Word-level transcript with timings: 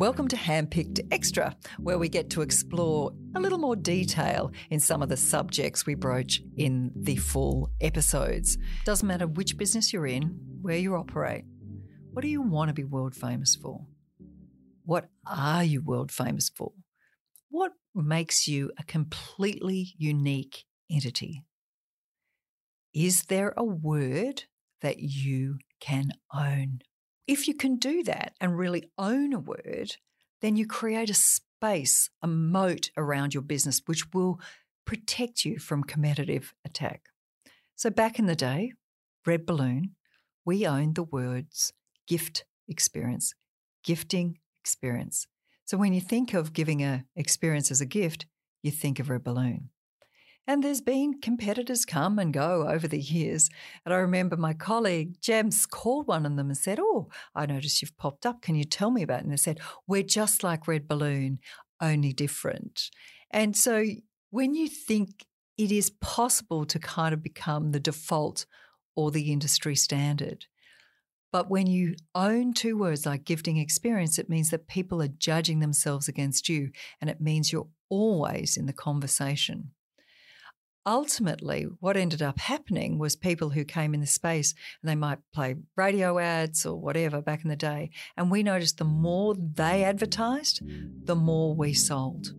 Welcome 0.00 0.28
to 0.28 0.36
Handpicked 0.36 1.06
Extra, 1.12 1.54
where 1.78 1.98
we 1.98 2.08
get 2.08 2.30
to 2.30 2.40
explore 2.40 3.12
a 3.34 3.38
little 3.38 3.58
more 3.58 3.76
detail 3.76 4.50
in 4.70 4.80
some 4.80 5.02
of 5.02 5.10
the 5.10 5.16
subjects 5.18 5.84
we 5.84 5.94
broach 5.94 6.40
in 6.56 6.90
the 6.96 7.16
full 7.16 7.70
episodes. 7.82 8.56
Doesn't 8.86 9.06
matter 9.06 9.26
which 9.26 9.58
business 9.58 9.92
you're 9.92 10.06
in, 10.06 10.40
where 10.62 10.78
you 10.78 10.94
operate. 10.94 11.44
What 12.12 12.22
do 12.22 12.28
you 12.28 12.40
want 12.40 12.68
to 12.68 12.72
be 12.72 12.82
world 12.82 13.14
famous 13.14 13.54
for? 13.54 13.84
What 14.86 15.10
are 15.26 15.64
you 15.64 15.82
world 15.82 16.10
famous 16.10 16.48
for? 16.48 16.72
What 17.50 17.72
makes 17.94 18.48
you 18.48 18.72
a 18.78 18.84
completely 18.84 19.92
unique 19.98 20.64
entity? 20.90 21.42
Is 22.94 23.24
there 23.24 23.52
a 23.54 23.64
word 23.64 24.44
that 24.80 25.00
you 25.00 25.58
can 25.78 26.12
own? 26.32 26.80
If 27.30 27.46
you 27.46 27.54
can 27.54 27.76
do 27.76 28.02
that 28.02 28.32
and 28.40 28.58
really 28.58 28.90
own 28.98 29.32
a 29.32 29.38
word, 29.38 29.94
then 30.42 30.56
you 30.56 30.66
create 30.66 31.10
a 31.10 31.14
space, 31.14 32.10
a 32.20 32.26
moat 32.26 32.90
around 32.96 33.34
your 33.34 33.44
business, 33.44 33.82
which 33.86 34.12
will 34.12 34.40
protect 34.84 35.44
you 35.44 35.60
from 35.60 35.84
competitive 35.84 36.52
attack. 36.64 37.02
So, 37.76 37.88
back 37.88 38.18
in 38.18 38.26
the 38.26 38.34
day, 38.34 38.72
Red 39.24 39.46
Balloon, 39.46 39.94
we 40.44 40.66
owned 40.66 40.96
the 40.96 41.04
words 41.04 41.72
gift 42.08 42.46
experience, 42.66 43.32
gifting 43.84 44.38
experience. 44.60 45.28
So, 45.66 45.78
when 45.78 45.92
you 45.92 46.00
think 46.00 46.34
of 46.34 46.52
giving 46.52 46.82
an 46.82 47.04
experience 47.14 47.70
as 47.70 47.80
a 47.80 47.86
gift, 47.86 48.26
you 48.64 48.72
think 48.72 48.98
of 48.98 49.08
Red 49.08 49.22
Balloon. 49.22 49.70
And 50.50 50.64
there's 50.64 50.80
been 50.80 51.20
competitors 51.20 51.84
come 51.84 52.18
and 52.18 52.32
go 52.32 52.66
over 52.66 52.88
the 52.88 52.98
years. 52.98 53.50
And 53.84 53.94
I 53.94 53.98
remember 53.98 54.36
my 54.36 54.52
colleague, 54.52 55.20
James, 55.20 55.64
called 55.64 56.08
one 56.08 56.26
of 56.26 56.34
them 56.34 56.48
and 56.48 56.58
said, 56.58 56.80
Oh, 56.80 57.08
I 57.36 57.46
noticed 57.46 57.80
you've 57.80 57.96
popped 57.96 58.26
up. 58.26 58.42
Can 58.42 58.56
you 58.56 58.64
tell 58.64 58.90
me 58.90 59.04
about 59.04 59.20
it? 59.20 59.22
And 59.22 59.32
they 59.32 59.36
said, 59.36 59.60
We're 59.86 60.02
just 60.02 60.42
like 60.42 60.66
Red 60.66 60.88
Balloon, 60.88 61.38
only 61.80 62.12
different. 62.12 62.90
And 63.30 63.56
so 63.56 63.84
when 64.30 64.56
you 64.56 64.66
think 64.66 65.24
it 65.56 65.70
is 65.70 65.90
possible 66.00 66.64
to 66.64 66.80
kind 66.80 67.14
of 67.14 67.22
become 67.22 67.70
the 67.70 67.78
default 67.78 68.44
or 68.96 69.12
the 69.12 69.30
industry 69.30 69.76
standard, 69.76 70.46
but 71.30 71.48
when 71.48 71.68
you 71.68 71.94
own 72.16 72.54
two 72.54 72.76
words 72.76 73.06
like 73.06 73.22
gifting 73.22 73.58
experience, 73.58 74.18
it 74.18 74.28
means 74.28 74.50
that 74.50 74.66
people 74.66 75.00
are 75.00 75.06
judging 75.06 75.60
themselves 75.60 76.08
against 76.08 76.48
you, 76.48 76.72
and 77.00 77.08
it 77.08 77.20
means 77.20 77.52
you're 77.52 77.68
always 77.88 78.56
in 78.56 78.66
the 78.66 78.72
conversation 78.72 79.70
ultimately, 80.86 81.66
what 81.80 81.96
ended 81.96 82.22
up 82.22 82.38
happening 82.38 82.98
was 82.98 83.16
people 83.16 83.50
who 83.50 83.64
came 83.64 83.94
in 83.94 84.00
the 84.00 84.06
space 84.06 84.54
and 84.82 84.90
they 84.90 84.94
might 84.94 85.18
play 85.32 85.56
radio 85.76 86.18
ads 86.18 86.64
or 86.66 86.80
whatever 86.80 87.20
back 87.20 87.42
in 87.42 87.50
the 87.50 87.56
day. 87.56 87.90
And 88.16 88.30
we 88.30 88.42
noticed 88.42 88.78
the 88.78 88.84
more 88.84 89.34
they 89.34 89.84
advertised, 89.84 90.62
the 91.04 91.16
more 91.16 91.54
we 91.54 91.74
sold. 91.74 92.34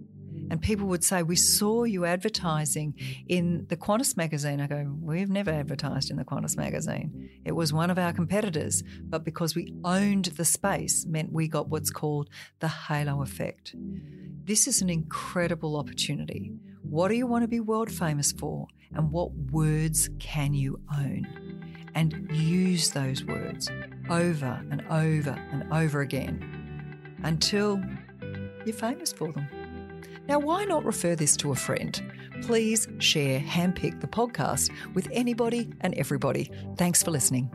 And 0.49 0.61
people 0.61 0.87
would 0.87 1.03
say, 1.03 1.23
We 1.23 1.37
saw 1.37 1.83
you 1.83 2.03
advertising 2.03 2.95
in 3.27 3.67
the 3.69 3.77
Qantas 3.77 4.17
magazine. 4.17 4.59
I 4.59 4.67
go, 4.67 4.93
We've 4.99 5.29
never 5.29 5.49
advertised 5.49 6.11
in 6.11 6.17
the 6.17 6.25
Qantas 6.25 6.57
magazine. 6.57 7.29
It 7.45 7.53
was 7.53 7.71
one 7.71 7.89
of 7.89 7.97
our 7.97 8.11
competitors, 8.11 8.83
but 9.03 9.23
because 9.23 9.55
we 9.55 9.73
owned 9.85 10.25
the 10.25 10.43
space, 10.43 11.05
meant 11.05 11.31
we 11.31 11.47
got 11.47 11.69
what's 11.69 11.89
called 11.89 12.29
the 12.59 12.67
halo 12.67 13.21
effect. 13.21 13.75
This 14.43 14.67
is 14.67 14.81
an 14.81 14.89
incredible 14.89 15.77
opportunity 15.77 16.51
what 16.91 17.07
do 17.07 17.15
you 17.15 17.25
want 17.25 17.41
to 17.41 17.47
be 17.47 17.61
world 17.61 17.89
famous 17.89 18.33
for? 18.33 18.67
And 18.93 19.13
what 19.13 19.33
words 19.33 20.09
can 20.19 20.53
you 20.53 20.77
own? 20.93 21.25
And 21.95 22.29
use 22.33 22.91
those 22.91 23.23
words 23.23 23.69
over 24.09 24.61
and 24.69 24.83
over 24.89 25.31
and 25.51 25.71
over 25.71 26.01
again 26.01 27.07
until 27.23 27.81
you're 28.65 28.75
famous 28.75 29.13
for 29.13 29.31
them. 29.31 29.47
Now, 30.27 30.39
why 30.39 30.65
not 30.65 30.83
refer 30.83 31.15
this 31.15 31.37
to 31.37 31.51
a 31.51 31.55
friend? 31.55 32.01
Please 32.41 32.89
share 32.99 33.39
Handpicked 33.39 34.01
the 34.01 34.07
podcast 34.07 34.69
with 34.93 35.07
anybody 35.13 35.71
and 35.79 35.93
everybody. 35.93 36.51
Thanks 36.75 37.01
for 37.01 37.11
listening. 37.11 37.49